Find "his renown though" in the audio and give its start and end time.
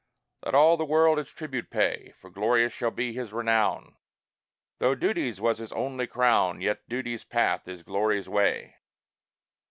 3.13-4.95